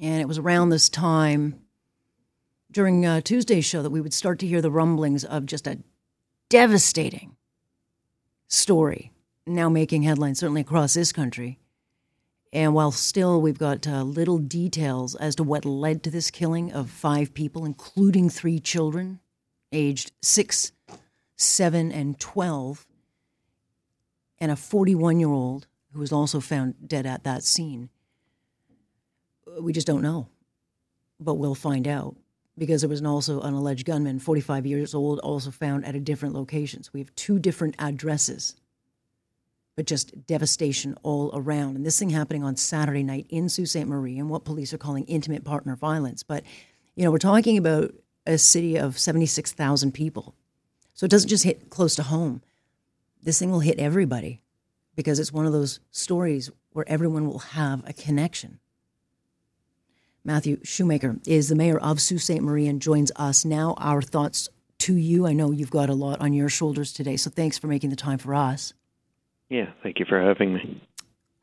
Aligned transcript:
And 0.00 0.20
it 0.20 0.28
was 0.28 0.38
around 0.38 0.70
this 0.70 0.88
time 0.88 1.60
during 2.70 3.04
uh, 3.04 3.20
Tuesday's 3.20 3.64
show 3.64 3.82
that 3.82 3.90
we 3.90 4.00
would 4.00 4.14
start 4.14 4.38
to 4.40 4.46
hear 4.46 4.62
the 4.62 4.70
rumblings 4.70 5.24
of 5.24 5.46
just 5.46 5.66
a 5.66 5.78
devastating 6.48 7.36
story 8.46 9.12
now 9.46 9.68
making 9.68 10.02
headlines, 10.02 10.38
certainly 10.38 10.60
across 10.60 10.94
this 10.94 11.12
country. 11.12 11.58
And 12.52 12.74
while 12.74 12.90
still 12.90 13.40
we've 13.40 13.58
got 13.58 13.86
uh, 13.86 14.02
little 14.02 14.38
details 14.38 15.14
as 15.14 15.34
to 15.36 15.42
what 15.42 15.64
led 15.64 16.02
to 16.04 16.10
this 16.10 16.30
killing 16.30 16.72
of 16.72 16.90
five 16.90 17.34
people, 17.34 17.64
including 17.64 18.30
three 18.30 18.58
children 18.58 19.20
aged 19.70 20.12
six, 20.22 20.72
seven, 21.36 21.92
and 21.92 22.18
12, 22.18 22.86
and 24.38 24.50
a 24.50 24.56
41 24.56 25.20
year 25.20 25.28
old 25.30 25.66
who 25.92 26.00
was 26.00 26.12
also 26.12 26.40
found 26.40 26.74
dead 26.86 27.06
at 27.06 27.24
that 27.24 27.42
scene, 27.42 27.90
we 29.60 29.72
just 29.72 29.86
don't 29.86 30.02
know. 30.02 30.28
But 31.20 31.34
we'll 31.34 31.54
find 31.54 31.88
out 31.88 32.16
because 32.56 32.82
there 32.82 32.90
was 32.90 33.02
also 33.02 33.40
an 33.40 33.54
alleged 33.54 33.86
gunman, 33.86 34.18
45 34.18 34.66
years 34.66 34.94
old, 34.94 35.18
also 35.20 35.50
found 35.50 35.84
at 35.84 35.94
a 35.94 36.00
different 36.00 36.34
location. 36.34 36.82
So 36.82 36.90
we 36.92 37.00
have 37.00 37.14
two 37.14 37.38
different 37.38 37.76
addresses 37.78 38.56
but 39.78 39.86
just 39.86 40.26
devastation 40.26 40.96
all 41.04 41.30
around. 41.32 41.76
And 41.76 41.86
this 41.86 42.00
thing 42.00 42.10
happening 42.10 42.42
on 42.42 42.56
Saturday 42.56 43.04
night 43.04 43.26
in 43.28 43.48
Sault 43.48 43.68
Ste. 43.68 43.86
Marie 43.86 44.18
and 44.18 44.28
what 44.28 44.44
police 44.44 44.74
are 44.74 44.78
calling 44.78 45.04
intimate 45.04 45.44
partner 45.44 45.76
violence. 45.76 46.24
But, 46.24 46.42
you 46.96 47.04
know, 47.04 47.12
we're 47.12 47.18
talking 47.18 47.56
about 47.56 47.94
a 48.26 48.38
city 48.38 48.76
of 48.76 48.98
76,000 48.98 49.92
people. 49.92 50.34
So 50.94 51.04
it 51.04 51.12
doesn't 51.12 51.28
just 51.28 51.44
hit 51.44 51.70
close 51.70 51.94
to 51.94 52.02
home. 52.02 52.42
This 53.22 53.38
thing 53.38 53.52
will 53.52 53.60
hit 53.60 53.78
everybody 53.78 54.42
because 54.96 55.20
it's 55.20 55.32
one 55.32 55.46
of 55.46 55.52
those 55.52 55.78
stories 55.92 56.50
where 56.72 56.88
everyone 56.88 57.28
will 57.28 57.38
have 57.38 57.88
a 57.88 57.92
connection. 57.92 58.58
Matthew 60.28 60.58
Shoemaker 60.62 61.16
is 61.26 61.48
the 61.48 61.54
mayor 61.54 61.78
of 61.78 62.02
Sault 62.02 62.20
Ste. 62.20 62.42
Marie 62.42 62.66
and 62.66 62.82
joins 62.82 63.10
us 63.16 63.46
now. 63.46 63.74
Our 63.78 64.02
thoughts 64.02 64.50
to 64.80 64.94
you. 64.94 65.26
I 65.26 65.32
know 65.32 65.52
you've 65.52 65.70
got 65.70 65.88
a 65.88 65.94
lot 65.94 66.20
on 66.20 66.34
your 66.34 66.50
shoulders 66.50 66.92
today, 66.92 67.16
so 67.16 67.30
thanks 67.30 67.56
for 67.56 67.66
making 67.66 67.88
the 67.88 67.96
time 67.96 68.18
for 68.18 68.34
us. 68.34 68.74
Yeah, 69.48 69.70
thank 69.82 69.98
you 69.98 70.04
for 70.06 70.20
having 70.20 70.52
me. 70.52 70.82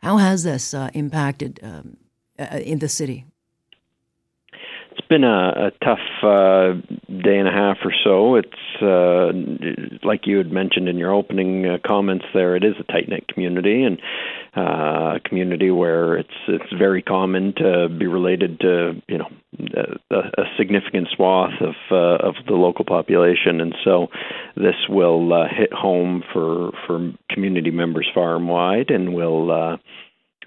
How 0.04 0.18
has 0.18 0.44
this 0.44 0.76
uh, 0.76 0.92
impacted 0.94 1.60
um, 1.64 1.98
uh, 2.38 2.60
in 2.64 2.78
the 2.78 2.88
city? 2.88 3.26
It's 4.92 5.08
been 5.08 5.24
a, 5.24 5.70
a 5.70 5.72
tough 5.84 5.98
uh, 6.22 6.74
day 7.24 7.40
and 7.40 7.48
a 7.48 7.52
half 7.52 7.78
or 7.84 7.94
so. 8.04 8.36
It's 8.36 8.82
uh, 8.84 10.08
like 10.08 10.28
you 10.28 10.38
had 10.38 10.52
mentioned 10.52 10.88
in 10.88 10.98
your 10.98 11.12
opening 11.12 11.66
uh, 11.66 11.78
comments. 11.84 12.26
There, 12.36 12.56
it 12.56 12.64
is 12.64 12.76
a 12.80 12.84
tight 12.84 13.10
knit 13.10 13.28
community 13.28 13.82
and 13.82 14.00
uh, 14.56 15.20
community 15.26 15.70
where 15.70 16.18
it's 16.18 16.30
it's 16.48 16.72
very 16.78 17.02
common 17.02 17.54
to 17.58 17.90
be 17.90 18.08
related 18.08 18.60
to 18.62 19.02
you 19.08 19.18
know 19.18 19.28
a, 20.12 20.16
a 20.16 20.44
significant 20.58 21.10
swath 21.16 21.62
of 21.62 21.76
uh, 21.92 22.28
of 22.28 22.36
the 22.48 22.54
local 22.54 22.86
population, 22.86 23.60
and 23.60 23.76
so 23.84 24.08
this 24.56 24.76
will 24.88 25.34
uh, 25.34 25.48
hit 25.50 25.74
home 25.74 26.24
for 26.32 26.72
for 26.88 27.14
community 27.30 27.72
members 27.72 28.10
far 28.14 28.36
and 28.36 28.48
wide, 28.48 28.90
and 28.90 29.14
will. 29.14 29.52
Uh, 29.52 29.78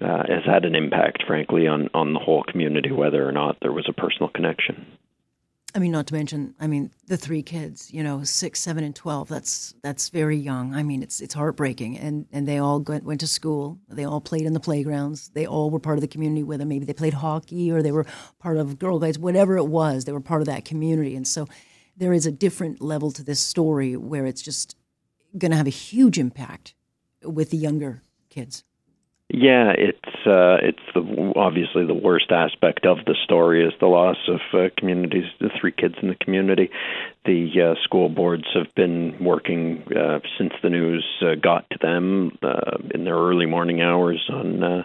uh, 0.01 0.23
has 0.29 0.45
had 0.45 0.63
an 0.63 0.75
impact, 0.75 1.25
frankly, 1.27 1.67
on 1.67 1.89
on 1.93 2.13
the 2.13 2.19
whole 2.19 2.41
community, 2.43 2.89
whether 2.89 3.27
or 3.27 3.33
not 3.33 3.57
there 3.61 3.73
was 3.73 3.85
a 3.89 3.91
personal 3.91 4.29
connection. 4.29 4.85
I 5.75 5.79
mean, 5.79 5.91
not 5.91 6.07
to 6.07 6.15
mention, 6.15 6.55
I 6.59 6.65
mean, 6.65 6.91
the 7.05 7.17
three 7.17 7.43
kids, 7.43 7.93
you 7.93 8.03
know, 8.03 8.23
six, 8.23 8.59
seven, 8.59 8.83
and 8.83 8.95
twelve. 8.95 9.27
That's 9.27 9.75
that's 9.83 10.09
very 10.09 10.37
young. 10.37 10.73
I 10.73 10.81
mean, 10.81 11.03
it's 11.03 11.21
it's 11.21 11.35
heartbreaking, 11.35 11.97
and 11.97 12.25
and 12.31 12.47
they 12.47 12.57
all 12.57 12.79
went, 12.79 13.03
went 13.03 13.19
to 13.19 13.27
school. 13.27 13.77
They 13.87 14.03
all 14.03 14.19
played 14.19 14.45
in 14.47 14.53
the 14.53 14.59
playgrounds. 14.59 15.29
They 15.29 15.45
all 15.45 15.69
were 15.69 15.79
part 15.79 15.97
of 15.97 16.01
the 16.01 16.07
community 16.07 16.41
with 16.41 16.59
them. 16.59 16.69
Maybe 16.69 16.85
they 16.85 16.93
played 16.93 17.13
hockey, 17.13 17.71
or 17.71 17.83
they 17.83 17.91
were 17.91 18.07
part 18.39 18.57
of 18.57 18.79
Girl 18.79 18.97
Guides, 18.97 19.19
whatever 19.19 19.57
it 19.57 19.67
was. 19.67 20.05
They 20.05 20.11
were 20.11 20.21
part 20.21 20.41
of 20.41 20.47
that 20.47 20.65
community, 20.65 21.15
and 21.15 21.27
so 21.27 21.47
there 21.95 22.13
is 22.13 22.25
a 22.25 22.31
different 22.31 22.81
level 22.81 23.11
to 23.11 23.23
this 23.23 23.39
story 23.39 23.95
where 23.95 24.25
it's 24.25 24.41
just 24.41 24.75
going 25.37 25.51
to 25.51 25.57
have 25.57 25.67
a 25.67 25.71
huge 25.71 26.17
impact 26.17 26.73
with 27.23 27.51
the 27.51 27.57
younger 27.57 28.01
kids. 28.29 28.63
Yeah, 29.29 29.73
it's 29.77 30.08
uh, 30.29 30.57
it's 30.61 30.79
the 30.93 31.33
obviously 31.35 31.85
the 31.85 31.93
worst 31.93 32.31
aspect 32.31 32.85
of 32.85 32.97
the 33.05 33.15
story 33.23 33.65
is 33.65 33.73
the 33.79 33.87
loss 33.87 34.17
of 34.27 34.39
uh, 34.53 34.69
communities, 34.77 35.25
the 35.39 35.49
three 35.59 35.71
kids 35.71 35.95
in 36.01 36.09
the 36.09 36.15
community. 36.15 36.69
The 37.25 37.71
uh, 37.71 37.83
school 37.83 38.09
boards 38.09 38.45
have 38.53 38.73
been 38.75 39.17
working 39.19 39.83
uh, 39.95 40.19
since 40.37 40.53
the 40.61 40.69
news 40.69 41.05
uh, 41.21 41.35
got 41.41 41.69
to 41.71 41.77
them 41.81 42.37
uh, 42.41 42.77
in 42.93 43.03
their 43.03 43.15
early 43.15 43.45
morning 43.45 43.81
hours 43.81 44.23
on. 44.31 44.63
Uh, 44.63 44.83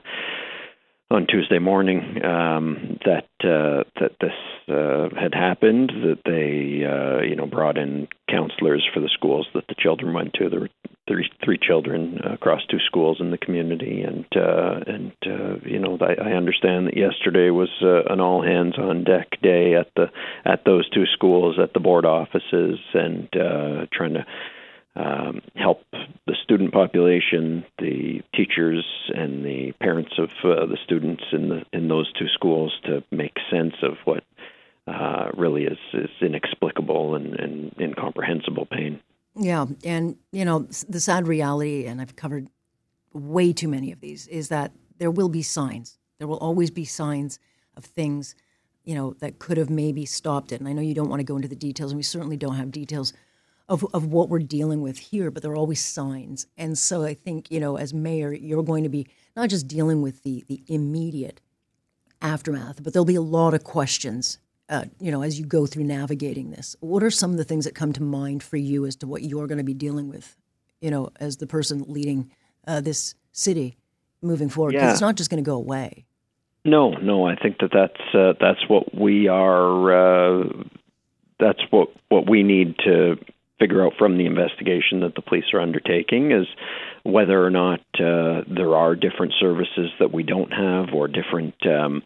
on 1.10 1.26
Tuesday 1.26 1.58
morning 1.58 2.24
um, 2.24 2.98
that 3.04 3.28
uh, 3.44 3.84
that 4.00 4.12
this 4.20 4.32
uh, 4.68 5.08
had 5.14 5.34
happened. 5.34 5.92
That 6.02 6.20
they 6.24 6.84
uh, 6.84 7.22
you 7.22 7.36
know 7.36 7.46
brought 7.46 7.78
in 7.78 8.08
counselors 8.28 8.86
for 8.92 9.00
the 9.00 9.10
schools 9.12 9.46
that 9.54 9.66
the 9.68 9.76
children 9.78 10.12
went 10.12 10.32
to. 10.34 10.48
There 10.48 10.60
were 10.60 10.70
three 11.08 11.30
three 11.44 11.58
children 11.58 12.18
across 12.24 12.64
two 12.66 12.78
schools 12.86 13.18
in 13.20 13.30
the 13.30 13.38
community, 13.38 14.02
and 14.02 14.24
uh, 14.36 14.80
and 14.86 15.12
uh, 15.26 15.56
you 15.64 15.78
know 15.78 15.98
I, 16.00 16.30
I 16.30 16.32
understand 16.32 16.86
that 16.86 16.96
yesterday 16.96 17.50
was 17.50 17.70
uh, 17.82 18.04
an 18.12 18.20
all 18.20 18.42
hands 18.42 18.74
on 18.78 19.04
deck 19.04 19.40
day 19.42 19.74
at 19.74 19.88
the 19.96 20.06
at 20.44 20.64
those 20.64 20.88
two 20.90 21.06
schools 21.12 21.58
at 21.62 21.72
the 21.72 21.80
board 21.80 22.06
offices 22.06 22.78
and 22.94 23.28
uh, 23.36 23.86
trying 23.92 24.14
to 24.14 24.26
um, 24.96 25.40
help 25.56 25.82
the 26.26 26.36
student 26.44 26.72
population, 26.72 27.64
the 27.78 28.22
teachers, 28.34 28.84
and 29.08 29.44
the 29.44 29.72
parents 29.80 30.12
of 30.18 30.28
uh, 30.44 30.66
the 30.66 30.78
students 30.84 31.24
in 31.32 31.48
the 31.48 31.62
in 31.72 31.88
those 31.88 32.10
two 32.12 32.28
schools 32.32 32.72
to 32.84 33.02
make 33.10 33.34
sense 33.50 33.74
of 33.82 33.94
what 34.04 34.24
uh, 34.86 35.30
really 35.36 35.64
is 35.64 35.78
is 35.92 36.10
inexplicable 36.20 37.14
and, 37.14 37.34
and 37.34 37.74
incomprehensible 37.80 38.66
pain. 38.66 39.00
Yeah, 39.36 39.66
and 39.84 40.16
you 40.32 40.44
know 40.44 40.68
the 40.88 41.00
sad 41.00 41.26
reality, 41.26 41.86
and 41.86 42.00
I've 42.00 42.16
covered 42.16 42.48
way 43.12 43.52
too 43.52 43.68
many 43.68 43.92
of 43.92 44.00
these, 44.00 44.26
is 44.28 44.48
that 44.48 44.72
there 44.98 45.10
will 45.10 45.28
be 45.28 45.42
signs. 45.42 45.98
There 46.18 46.28
will 46.28 46.38
always 46.38 46.70
be 46.70 46.84
signs 46.84 47.38
of 47.76 47.84
things, 47.84 48.34
you 48.84 48.94
know, 48.94 49.14
that 49.14 49.38
could 49.38 49.56
have 49.56 49.70
maybe 49.70 50.06
stopped 50.06 50.52
it. 50.52 50.60
And 50.60 50.68
I 50.68 50.72
know 50.72 50.82
you 50.82 50.94
don't 50.94 51.08
want 51.08 51.20
to 51.20 51.24
go 51.24 51.36
into 51.36 51.48
the 51.48 51.56
details, 51.56 51.90
and 51.90 51.96
we 51.96 52.02
certainly 52.04 52.36
don't 52.36 52.54
have 52.54 52.70
details 52.70 53.12
of, 53.68 53.84
of 53.94 54.06
what 54.06 54.28
we're 54.28 54.38
dealing 54.40 54.82
with 54.82 54.98
here, 54.98 55.30
but 55.30 55.42
there 55.42 55.52
are 55.52 55.56
always 55.56 55.84
signs. 55.84 56.46
And 56.56 56.76
so 56.78 57.02
I 57.02 57.14
think, 57.14 57.50
you 57.50 57.58
know, 57.58 57.76
as 57.76 57.94
mayor, 57.94 58.32
you're 58.32 58.62
going 58.62 58.84
to 58.84 58.88
be 58.88 59.06
not 59.36 59.48
just 59.48 59.66
dealing 59.66 60.02
with 60.02 60.22
the, 60.22 60.44
the 60.46 60.62
immediate 60.68 61.40
aftermath, 62.20 62.82
but 62.82 62.92
there'll 62.92 63.04
be 63.04 63.14
a 63.14 63.22
lot 63.22 63.54
of 63.54 63.64
questions, 63.64 64.38
uh, 64.68 64.84
you 64.98 65.10
know, 65.10 65.22
as 65.22 65.38
you 65.38 65.46
go 65.46 65.66
through 65.66 65.84
navigating 65.84 66.50
this. 66.50 66.76
What 66.80 67.02
are 67.02 67.10
some 67.10 67.30
of 67.30 67.36
the 67.36 67.44
things 67.44 67.64
that 67.64 67.74
come 67.74 67.92
to 67.94 68.02
mind 68.02 68.42
for 68.42 68.56
you 68.56 68.86
as 68.86 68.96
to 68.96 69.06
what 69.06 69.22
you're 69.22 69.46
going 69.46 69.58
to 69.58 69.64
be 69.64 69.74
dealing 69.74 70.08
with, 70.08 70.36
you 70.80 70.90
know, 70.90 71.10
as 71.20 71.36
the 71.36 71.46
person 71.46 71.84
leading 71.86 72.30
uh, 72.66 72.80
this 72.80 73.14
city 73.32 73.76
moving 74.22 74.48
forward? 74.48 74.72
Because 74.72 74.86
yeah. 74.86 74.92
it's 74.92 75.00
not 75.00 75.16
just 75.16 75.30
going 75.30 75.42
to 75.42 75.48
go 75.48 75.56
away. 75.56 76.06
No, 76.64 76.92
no, 76.92 77.26
I 77.26 77.36
think 77.36 77.58
that 77.58 77.70
that's 77.72 78.14
uh, 78.14 78.32
that's 78.40 78.66
what 78.68 78.94
we 78.94 79.28
are. 79.28 80.40
Uh, 80.40 80.44
that's 81.38 81.60
what 81.70 81.90
what 82.08 82.28
we 82.28 82.42
need 82.42 82.76
to 82.84 83.16
figure 83.58 83.84
out 83.84 83.92
from 83.98 84.16
the 84.16 84.26
investigation 84.26 85.00
that 85.00 85.14
the 85.14 85.22
police 85.22 85.44
are 85.52 85.60
undertaking 85.60 86.32
is 86.32 86.46
whether 87.02 87.44
or 87.44 87.50
not 87.50 87.80
uh, 88.00 88.42
there 88.48 88.74
are 88.74 88.96
different 88.96 89.32
services 89.38 89.90
that 90.00 90.12
we 90.12 90.22
don't 90.22 90.52
have 90.52 90.94
or 90.94 91.06
different 91.06 91.54
um, 91.66 92.02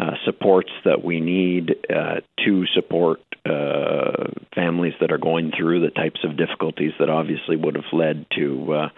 uh, 0.00 0.12
supports 0.24 0.70
that 0.84 1.04
we 1.04 1.20
need 1.20 1.76
uh, 1.94 2.20
to 2.44 2.64
support 2.74 3.20
uh, 3.44 4.30
families 4.54 4.94
that 5.00 5.12
are 5.12 5.18
going 5.18 5.52
through 5.56 5.80
the 5.80 5.90
types 5.90 6.20
of 6.24 6.36
difficulties 6.36 6.92
that 6.98 7.10
obviously 7.10 7.56
would 7.56 7.74
have 7.74 7.92
led 7.92 8.26
to 8.34 8.72
uh, 8.72 8.88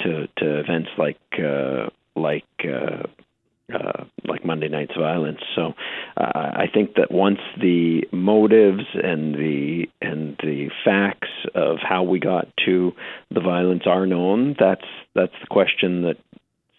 to, 0.00 0.28
to 0.36 0.60
events 0.60 0.90
like 0.96 1.18
uh, 1.38 1.88
like 2.14 2.44
uh, 2.64 4.04
like 4.26 4.44
Monday 4.44 4.68
night's 4.68 4.94
violence. 4.94 5.40
So 5.56 5.72
uh, 6.16 6.22
I 6.34 6.66
think 6.72 6.94
that 6.96 7.10
once 7.10 7.40
the 7.60 8.02
motives 8.12 8.84
and 8.94 9.34
the 9.34 9.88
and 10.02 10.36
the 10.42 10.68
facts 10.84 11.30
of 11.54 11.78
how 11.80 12.02
we 12.02 12.18
got 12.20 12.46
to 12.66 12.92
the 13.30 13.40
violence 13.40 13.84
are 13.86 14.06
known, 14.06 14.54
that's 14.58 14.84
that's 15.14 15.32
the 15.40 15.46
question 15.48 16.02
that 16.02 16.16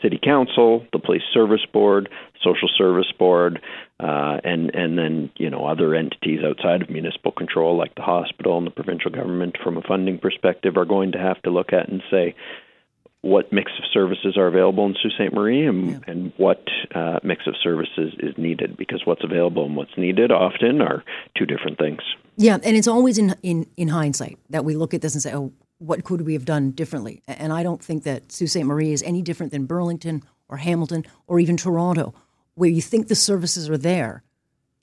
city 0.06 0.20
council, 0.24 0.86
the 0.94 1.00
police 1.00 1.24
service 1.34 1.66
board, 1.74 2.10
social 2.44 2.70
service 2.78 3.12
board, 3.18 3.60
uh, 4.00 4.38
and 4.44 4.74
and 4.76 4.98
then 4.98 5.32
you 5.38 5.50
know 5.50 5.66
other 5.66 5.96
entities 5.96 6.42
outside 6.46 6.82
of 6.82 6.90
municipal 6.90 7.32
control 7.32 7.78
like 7.78 7.96
the 7.96 8.02
hospital 8.02 8.58
and 8.58 8.68
the 8.68 8.72
provincial 8.72 9.10
government 9.10 9.56
from 9.64 9.78
a 9.78 9.82
funding 9.82 10.20
perspective 10.20 10.78
are 10.78 10.86
going 10.86 11.14
to 11.14 11.18
have 11.18 11.42
to 11.42 11.50
look 11.50 11.74
at 11.74 11.90
and 11.90 12.04
say 12.12 12.36
what 13.22 13.52
mix 13.52 13.72
of 13.80 13.86
services 13.92 14.38
are 14.38 14.46
available 14.46 14.86
in 14.86 14.94
Sault 15.02 15.14
Ste. 15.16 15.34
Marie 15.34 15.66
and, 15.66 15.90
yeah. 15.90 15.98
and 16.06 16.32
what 16.38 16.64
uh, 16.94 17.18
mix 17.24 17.48
of 17.48 17.56
services 17.64 18.14
is 18.20 18.38
needed 18.38 18.78
because 18.78 19.02
what's 19.04 19.24
available 19.24 19.66
and 19.66 19.76
what's 19.76 19.98
needed 19.98 20.32
often 20.32 20.80
are 20.80 21.04
two 21.36 21.48
different 21.48 21.80
things. 21.80 22.02
Yeah, 22.38 22.60
and 22.62 22.78
it's 22.78 22.88
always 22.88 23.18
in, 23.18 23.36
in, 23.42 23.66
in 23.78 23.88
hindsight 23.88 24.38
that 24.52 24.64
we 24.64 24.76
look 24.76 24.94
at 24.94 25.02
this 25.02 25.16
and 25.16 25.24
say, 25.24 25.34
oh, 25.34 25.52
what 25.78 26.04
could 26.04 26.22
we 26.22 26.34
have 26.34 26.46
done 26.46 26.72
differently? 26.72 27.22
And 27.28 27.52
I 27.52 27.64
don't 27.64 27.84
think 27.84 28.04
that 28.04 28.32
Sault 28.32 28.50
Ste. 28.50 28.64
Marie 28.64 28.92
is 28.92 29.04
any 29.04 29.22
different 29.22 29.52
than 29.52 29.66
Burlington 29.66 30.24
or 30.48 30.58
Hamilton 30.58 31.06
or 31.28 31.40
even 31.40 31.58
Toronto, 31.58 32.14
where 32.56 32.70
you 32.70 32.82
think 32.82 33.08
the 33.08 33.16
services 33.16 33.70
are 33.70 33.78
there, 33.78 34.24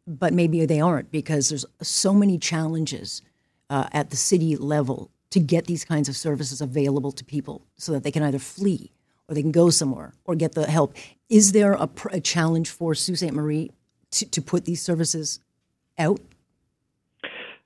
but 0.06 0.32
maybe 0.32 0.64
they 0.66 0.80
aren't 0.80 1.10
because 1.10 1.48
there's 1.48 1.64
so 1.80 2.12
many 2.12 2.38
challenges 2.38 3.22
uh, 3.70 3.88
at 3.92 4.10
the 4.10 4.16
city 4.16 4.56
level 4.56 5.10
to 5.30 5.40
get 5.40 5.66
these 5.66 5.84
kinds 5.84 6.08
of 6.08 6.16
services 6.16 6.60
available 6.60 7.12
to 7.12 7.24
people 7.24 7.62
so 7.76 7.92
that 7.92 8.02
they 8.02 8.10
can 8.10 8.22
either 8.22 8.38
flee 8.38 8.92
or 9.28 9.34
they 9.34 9.40
can 9.40 9.52
go 9.52 9.70
somewhere 9.70 10.12
or 10.24 10.34
get 10.34 10.52
the 10.52 10.70
help. 10.70 10.94
Is 11.30 11.52
there 11.52 11.72
a, 11.72 11.88
a 12.10 12.20
challenge 12.20 12.68
for 12.68 12.94
Sault 12.94 13.18
Ste. 13.18 13.32
Marie 13.32 13.70
to, 14.10 14.26
to 14.26 14.42
put 14.42 14.66
these 14.66 14.82
services 14.82 15.40
out? 15.98 16.20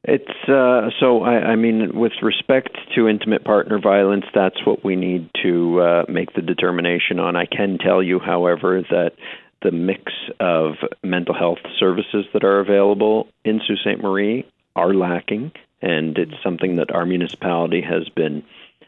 It's 0.08 0.48
uh, 0.48 0.90
so. 1.00 1.24
I, 1.24 1.52
I, 1.52 1.56
mean, 1.56 1.90
with 1.92 2.12
respect 2.22 2.78
to 2.94 3.08
intimate 3.08 3.42
partner 3.44 3.80
violence, 3.80 4.24
that's 4.32 4.64
what 4.64 4.84
we 4.84 4.94
need 4.94 5.28
to 5.42 5.80
uh, 5.80 6.04
make 6.08 6.32
the 6.32 6.42
determination 6.42 7.18
on. 7.18 7.34
I 7.34 7.46
can 7.46 7.76
tell 7.78 8.00
you, 8.00 8.20
however, 8.20 8.82
that 8.82 9.14
the 9.62 9.72
mix 9.72 10.12
of 10.38 10.74
mental 11.02 11.34
health 11.34 11.58
services 11.80 12.24
that 12.32 12.44
are 12.44 12.60
available 12.60 13.26
in 13.44 13.60
Sault 13.66 13.80
Ste. 13.80 14.00
Marie 14.00 14.46
are 14.76 14.94
lacking, 14.94 15.50
and 15.82 16.16
it's 16.16 16.40
something 16.40 16.76
that 16.76 16.92
our 16.92 17.04
municipality 17.04 17.80
has 17.80 18.08
been 18.08 18.44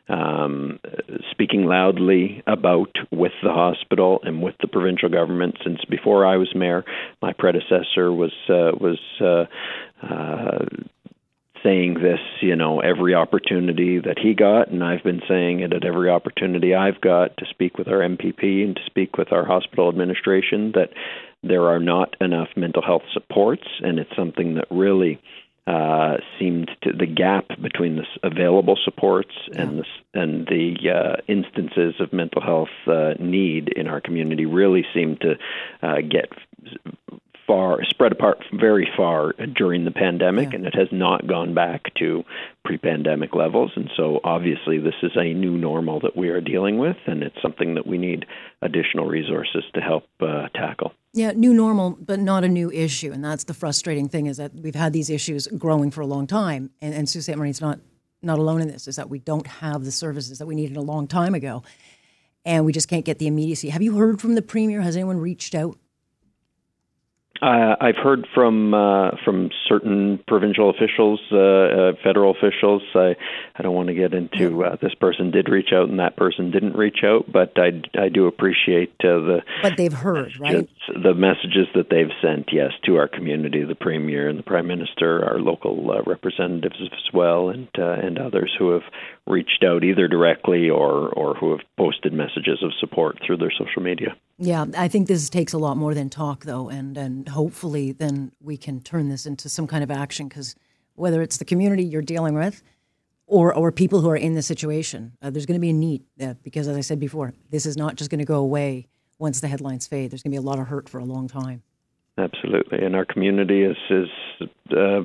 um, 0.08 0.78
speaking 1.30 1.64
loudly 1.64 2.42
about 2.46 2.90
with 3.10 3.32
the 3.42 3.52
hospital 3.52 4.20
and 4.22 4.42
with 4.42 4.54
the 4.60 4.68
provincial 4.68 5.08
government 5.08 5.56
since 5.64 5.84
before 5.84 6.24
I 6.24 6.36
was 6.36 6.54
mayor. 6.54 6.84
My 7.20 7.32
predecessor 7.32 8.12
was 8.12 8.32
uh, 8.48 8.72
was 8.78 8.98
uh, 9.20 9.46
uh, 10.06 10.64
saying 11.62 11.94
this, 11.94 12.20
you 12.40 12.56
know, 12.56 12.80
every 12.80 13.14
opportunity 13.14 13.98
that 13.98 14.18
he 14.18 14.34
got, 14.34 14.68
and 14.68 14.82
I've 14.82 15.02
been 15.02 15.22
saying 15.28 15.60
it 15.60 15.72
at 15.72 15.84
every 15.84 16.10
opportunity 16.10 16.74
I've 16.74 17.00
got 17.00 17.36
to 17.38 17.46
speak 17.50 17.78
with 17.78 17.88
our 17.88 18.00
MPP 18.00 18.64
and 18.64 18.76
to 18.76 18.82
speak 18.86 19.16
with 19.16 19.32
our 19.32 19.44
hospital 19.44 19.88
administration 19.88 20.72
that 20.74 20.90
there 21.42 21.66
are 21.68 21.78
not 21.78 22.14
enough 22.20 22.48
mental 22.56 22.82
health 22.82 23.02
supports, 23.12 23.66
and 23.80 23.98
it's 23.98 24.14
something 24.16 24.54
that 24.54 24.66
really 24.70 25.20
uh, 25.68 26.16
seemed 26.38 26.70
to 26.82 26.92
the 26.92 27.06
gap 27.06 27.46
between 27.60 27.96
the 27.96 28.04
available 28.22 28.78
supports 28.84 29.34
and 29.54 29.80
the 29.80 29.84
and 30.14 30.46
the 30.46 30.76
uh, 30.90 31.16
instances 31.28 31.94
of 32.00 32.10
mental 32.10 32.40
health 32.40 32.68
uh, 32.86 33.12
need 33.20 33.68
in 33.76 33.86
our 33.86 34.00
community 34.00 34.46
really 34.46 34.84
seemed 34.94 35.20
to 35.20 35.34
uh, 35.82 35.96
get 36.00 36.30
far 37.48 37.82
spread 37.84 38.12
apart 38.12 38.44
very 38.52 38.88
far 38.96 39.32
during 39.56 39.84
the 39.84 39.90
pandemic, 39.90 40.50
yeah. 40.50 40.56
and 40.56 40.66
it 40.66 40.74
has 40.74 40.86
not 40.92 41.26
gone 41.26 41.54
back 41.54 41.92
to 41.94 42.22
pre-pandemic 42.64 43.34
levels. 43.34 43.72
And 43.74 43.90
so, 43.96 44.20
obviously, 44.22 44.78
this 44.78 44.94
is 45.02 45.12
a 45.16 45.32
new 45.32 45.56
normal 45.56 45.98
that 46.00 46.14
we 46.14 46.28
are 46.28 46.42
dealing 46.42 46.78
with, 46.78 46.98
and 47.06 47.22
it's 47.22 47.40
something 47.42 47.74
that 47.74 47.86
we 47.86 47.96
need 47.96 48.26
additional 48.62 49.06
resources 49.06 49.64
to 49.74 49.80
help 49.80 50.04
uh, 50.20 50.48
tackle. 50.54 50.92
Yeah, 51.14 51.32
new 51.32 51.54
normal, 51.54 51.96
but 51.98 52.20
not 52.20 52.44
a 52.44 52.48
new 52.48 52.70
issue, 52.70 53.12
and 53.12 53.24
that's 53.24 53.44
the 53.44 53.54
frustrating 53.54 54.08
thing 54.08 54.26
is 54.26 54.36
that 54.36 54.54
we've 54.54 54.74
had 54.74 54.92
these 54.92 55.08
issues 55.08 55.48
growing 55.48 55.90
for 55.90 56.02
a 56.02 56.06
long 56.06 56.26
time, 56.26 56.70
and, 56.82 56.94
and 56.94 57.08
Sault 57.08 57.24
Ste. 57.24 57.36
Marie's 57.36 57.60
not 57.60 57.80
not 58.20 58.38
alone 58.38 58.60
in 58.60 58.68
this. 58.68 58.86
Is 58.86 58.96
that 58.96 59.08
we 59.08 59.20
don't 59.20 59.46
have 59.46 59.84
the 59.84 59.92
services 59.92 60.38
that 60.38 60.46
we 60.46 60.54
needed 60.54 60.76
a 60.76 60.82
long 60.82 61.06
time 61.06 61.34
ago, 61.34 61.62
and 62.44 62.66
we 62.66 62.72
just 62.72 62.88
can't 62.88 63.06
get 63.06 63.18
the 63.18 63.26
immediacy. 63.26 63.70
Have 63.70 63.80
you 63.80 63.96
heard 63.96 64.20
from 64.20 64.34
the 64.34 64.42
premier? 64.42 64.82
Has 64.82 64.96
anyone 64.96 65.18
reached 65.18 65.54
out? 65.54 65.78
Uh, 67.40 67.76
I've 67.80 67.96
heard 67.96 68.26
from 68.34 68.74
uh, 68.74 69.10
from 69.24 69.50
certain 69.68 70.18
provincial 70.26 70.70
officials, 70.70 71.20
uh, 71.30 71.36
uh 71.38 71.92
federal 72.02 72.32
officials. 72.32 72.82
I 72.94 73.14
I 73.54 73.62
don't 73.62 73.74
want 73.74 73.88
to 73.88 73.94
get 73.94 74.12
into 74.12 74.64
uh, 74.64 74.76
this 74.82 74.94
person 74.94 75.30
did 75.30 75.48
reach 75.48 75.70
out 75.72 75.88
and 75.88 76.00
that 76.00 76.16
person 76.16 76.50
didn't 76.50 76.76
reach 76.76 76.98
out, 77.04 77.30
but 77.30 77.52
I, 77.56 77.82
I 77.98 78.08
do 78.08 78.26
appreciate 78.26 78.92
uh, 79.00 79.22
the. 79.22 79.42
But 79.62 79.76
they've 79.76 79.92
heard, 79.92 80.32
right? 80.40 80.68
The 80.88 81.14
messages 81.14 81.68
that 81.74 81.90
they've 81.90 82.10
sent, 82.22 82.48
yes, 82.52 82.72
to 82.86 82.96
our 82.96 83.08
community, 83.08 83.64
the 83.64 83.74
premier 83.74 84.28
and 84.28 84.38
the 84.38 84.42
prime 84.42 84.66
minister, 84.66 85.24
our 85.24 85.38
local 85.38 86.02
representatives 86.06 86.80
as 86.80 87.12
well, 87.14 87.50
and 87.50 87.68
and 87.74 88.18
others 88.18 88.54
who 88.58 88.70
have 88.70 88.82
reached 89.26 89.64
out 89.64 89.84
either 89.84 90.08
directly 90.08 90.70
or 90.70 91.08
or 91.10 91.34
who 91.34 91.50
have 91.50 91.60
posted 91.76 91.87
messages 92.04 92.62
of 92.62 92.72
support 92.80 93.18
through 93.24 93.36
their 93.36 93.50
social 93.50 93.82
media. 93.82 94.16
Yeah, 94.38 94.66
I 94.76 94.88
think 94.88 95.08
this 95.08 95.28
takes 95.28 95.52
a 95.52 95.58
lot 95.58 95.76
more 95.76 95.94
than 95.94 96.08
talk, 96.08 96.44
though, 96.44 96.68
and 96.68 96.96
and 96.96 97.28
hopefully 97.28 97.92
then 97.92 98.32
we 98.40 98.56
can 98.56 98.80
turn 98.80 99.08
this 99.08 99.26
into 99.26 99.48
some 99.48 99.66
kind 99.66 99.82
of 99.82 99.90
action. 99.90 100.28
Because 100.28 100.54
whether 100.94 101.22
it's 101.22 101.36
the 101.36 101.44
community 101.44 101.84
you're 101.84 102.02
dealing 102.02 102.34
with, 102.34 102.62
or 103.26 103.54
or 103.54 103.72
people 103.72 104.00
who 104.00 104.10
are 104.10 104.16
in 104.16 104.34
the 104.34 104.42
situation, 104.42 105.12
uh, 105.22 105.30
there's 105.30 105.46
going 105.46 105.58
to 105.58 105.60
be 105.60 105.70
a 105.70 105.74
need. 105.74 106.02
Uh, 106.20 106.34
because 106.42 106.68
as 106.68 106.76
I 106.76 106.82
said 106.82 107.00
before, 107.00 107.34
this 107.50 107.66
is 107.66 107.76
not 107.76 107.96
just 107.96 108.10
going 108.10 108.20
to 108.20 108.24
go 108.24 108.38
away 108.38 108.86
once 109.18 109.40
the 109.40 109.48
headlines 109.48 109.86
fade. 109.86 110.10
There's 110.10 110.22
going 110.22 110.32
to 110.32 110.38
be 110.40 110.44
a 110.44 110.48
lot 110.48 110.58
of 110.58 110.68
hurt 110.68 110.88
for 110.88 110.98
a 110.98 111.04
long 111.04 111.28
time. 111.28 111.62
Absolutely, 112.16 112.84
and 112.84 112.96
our 112.96 113.04
community 113.04 113.62
is 113.62 113.76
is. 113.90 114.08
Uh, 114.70 115.02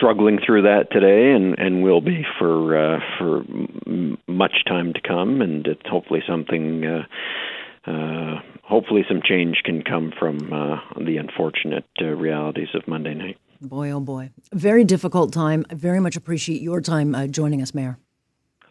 struggling 0.00 0.38
through 0.44 0.62
that 0.62 0.90
today 0.90 1.32
and 1.32 1.58
and 1.58 1.82
will 1.82 2.00
be 2.00 2.24
for 2.38 2.76
uh, 2.76 3.00
for 3.18 3.40
m- 3.86 4.16
much 4.26 4.64
time 4.66 4.94
to 4.94 5.00
come 5.06 5.42
and 5.42 5.66
it's 5.66 5.86
hopefully 5.86 6.22
something 6.26 6.86
uh, 6.86 7.90
uh, 7.90 8.40
hopefully 8.62 9.04
some 9.06 9.20
change 9.22 9.60
can 9.64 9.82
come 9.82 10.12
from 10.18 10.52
uh, 10.52 10.76
the 11.04 11.18
unfortunate 11.18 11.84
uh, 12.00 12.06
realities 12.06 12.68
of 12.74 12.86
Monday 12.88 13.14
night. 13.14 13.38
Boy, 13.60 13.90
oh 13.90 14.00
boy. 14.00 14.30
Very 14.54 14.84
difficult 14.84 15.32
time. 15.32 15.66
I 15.70 15.74
very 15.74 16.00
much 16.00 16.16
appreciate 16.16 16.62
your 16.62 16.80
time 16.80 17.14
uh, 17.14 17.26
joining 17.26 17.60
us, 17.60 17.74
Mayor. 17.74 17.98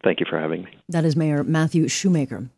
Thank 0.03 0.19
you 0.19 0.25
for 0.27 0.39
having 0.39 0.63
me. 0.63 0.71
That 0.87 1.05
is 1.05 1.15
Mayor 1.15 1.43
Matthew 1.43 1.87
Shoemaker, 1.87 2.49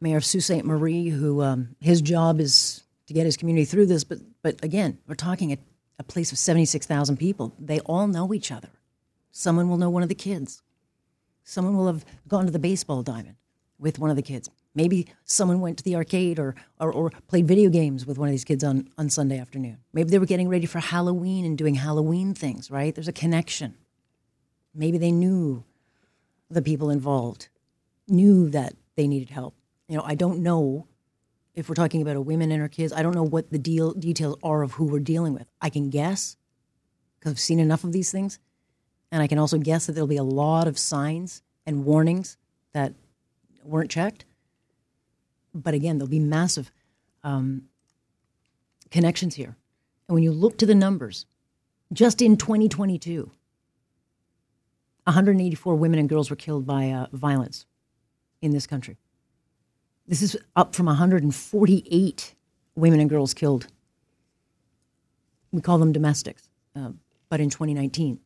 Mayor 0.00 0.18
of 0.18 0.24
Sault 0.24 0.44
Ste. 0.44 0.64
Marie, 0.64 1.08
who 1.08 1.42
um, 1.42 1.76
his 1.80 2.00
job 2.00 2.40
is 2.40 2.84
to 3.06 3.12
get 3.12 3.26
his 3.26 3.36
community 3.36 3.64
through 3.64 3.86
this. 3.86 4.04
But, 4.04 4.18
but 4.42 4.62
again, 4.64 4.98
we're 5.06 5.14
talking 5.14 5.52
a, 5.52 5.58
a 5.98 6.02
place 6.02 6.32
of 6.32 6.38
76,000 6.38 7.16
people. 7.16 7.54
They 7.58 7.80
all 7.80 8.06
know 8.06 8.34
each 8.34 8.50
other. 8.50 8.70
Someone 9.30 9.68
will 9.68 9.76
know 9.76 9.90
one 9.90 10.02
of 10.02 10.08
the 10.08 10.14
kids. 10.14 10.62
Someone 11.44 11.76
will 11.76 11.86
have 11.86 12.04
gone 12.28 12.46
to 12.46 12.50
the 12.50 12.58
baseball 12.58 13.02
diamond 13.02 13.36
with 13.78 13.98
one 13.98 14.10
of 14.10 14.16
the 14.16 14.22
kids. 14.22 14.48
Maybe 14.74 15.06
someone 15.24 15.60
went 15.60 15.78
to 15.78 15.84
the 15.84 15.94
arcade 15.94 16.38
or, 16.38 16.56
or, 16.80 16.92
or, 16.92 17.10
played 17.28 17.46
video 17.46 17.70
games 17.70 18.06
with 18.06 18.18
one 18.18 18.28
of 18.28 18.32
these 18.32 18.44
kids 18.44 18.64
on, 18.64 18.88
on 18.98 19.08
Sunday 19.08 19.38
afternoon. 19.38 19.78
Maybe 19.92 20.10
they 20.10 20.18
were 20.18 20.26
getting 20.26 20.48
ready 20.48 20.66
for 20.66 20.80
Halloween 20.80 21.44
and 21.44 21.56
doing 21.56 21.76
Halloween 21.76 22.34
things, 22.34 22.70
right? 22.70 22.92
There's 22.92 23.06
a 23.06 23.12
connection. 23.12 23.76
Maybe 24.74 24.98
they 24.98 25.12
knew 25.12 25.64
the 26.50 26.62
people 26.62 26.90
involved, 26.90 27.48
knew 28.08 28.50
that 28.50 28.74
they 28.96 29.06
needed 29.06 29.30
help. 29.30 29.54
You 29.88 29.96
know, 29.96 30.02
I 30.04 30.16
don't 30.16 30.40
know 30.40 30.88
if 31.54 31.68
we're 31.68 31.74
talking 31.74 32.02
about 32.02 32.16
a 32.16 32.20
women 32.20 32.50
and 32.50 32.60
her 32.60 32.68
kids. 32.68 32.92
I 32.92 33.02
don't 33.02 33.14
know 33.14 33.22
what 33.22 33.50
the 33.50 33.58
deal 33.58 33.92
details 33.92 34.36
are 34.42 34.62
of 34.62 34.72
who 34.72 34.84
we're 34.84 34.98
dealing 34.98 35.34
with. 35.34 35.46
I 35.60 35.70
can 35.70 35.90
guess 35.90 36.36
because 37.18 37.32
I've 37.32 37.40
seen 37.40 37.60
enough 37.60 37.84
of 37.84 37.92
these 37.92 38.10
things. 38.10 38.38
And 39.12 39.22
I 39.22 39.26
can 39.26 39.38
also 39.38 39.58
guess 39.58 39.86
that 39.86 39.92
there'll 39.92 40.08
be 40.08 40.16
a 40.16 40.24
lot 40.24 40.66
of 40.66 40.78
signs 40.78 41.42
and 41.66 41.84
warnings 41.84 42.36
that 42.72 42.94
weren't 43.62 43.90
checked 43.90 44.24
but 45.54 45.72
again, 45.72 45.98
there'll 45.98 46.10
be 46.10 46.18
massive 46.18 46.72
um, 47.22 47.68
connections 48.90 49.36
here. 49.36 49.56
And 50.08 50.14
when 50.14 50.24
you 50.24 50.32
look 50.32 50.58
to 50.58 50.66
the 50.66 50.74
numbers, 50.74 51.26
just 51.92 52.20
in 52.20 52.36
2022, 52.36 53.30
184 55.04 55.74
women 55.76 55.98
and 56.00 56.08
girls 56.08 56.28
were 56.28 56.36
killed 56.36 56.66
by 56.66 56.90
uh, 56.90 57.06
violence 57.12 57.66
in 58.42 58.50
this 58.50 58.66
country. 58.66 58.96
This 60.06 60.20
is 60.20 60.36
up 60.54 60.74
from 60.74 60.86
148 60.86 62.34
women 62.74 63.00
and 63.00 63.08
girls 63.08 63.32
killed. 63.32 63.66
We 65.50 65.62
call 65.62 65.78
them 65.78 65.92
domestics, 65.92 66.48
uh, 66.76 66.90
but 67.30 67.40
in 67.40 67.48
2019. 67.48 68.18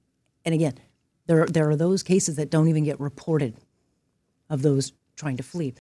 And 0.45 0.55
again, 0.55 0.75
there, 1.27 1.47
there 1.47 1.69
are 1.71 1.77
those 1.77 2.03
cases 2.03 2.37
that 2.37 2.51
don't 2.51 2.69
even 2.69 2.85
get 2.85 2.99
reported 2.99 3.55
of 4.51 4.63
those 4.63 4.93
trying 5.15 5.37
to 5.37 5.43
flee. 5.43 5.75